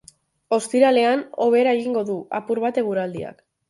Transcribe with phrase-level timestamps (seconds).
[0.57, 3.51] Ostiralean hobera egingo du apur bat eguraldiak.